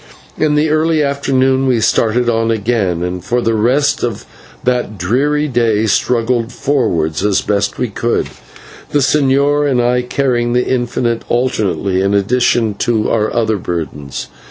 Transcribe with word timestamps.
In 0.35 0.55
the 0.55 0.71
early 0.71 1.03
afternoon 1.03 1.67
we 1.67 1.79
started 1.79 2.27
on 2.27 2.49
again, 2.49 3.03
and 3.03 3.23
for 3.23 3.39
the 3.39 3.53
rest 3.53 4.01
of 4.03 4.25
that 4.63 4.97
dreary 4.97 5.47
day 5.47 5.85
struggled 5.85 6.51
forward 6.51 7.21
as 7.21 7.41
best 7.43 7.77
we 7.77 7.87
could, 7.87 8.27
the 8.89 8.97
señor 8.97 9.69
and 9.69 9.79
I 9.79 10.01
carrying 10.01 10.53
the 10.53 10.65
infant 10.65 11.21
alternately 11.29 12.01
in 12.01 12.15
addition 12.15 12.73
to 12.79 13.11
our 13.11 13.31
other 13.31 13.57
burdens. 13.57 14.25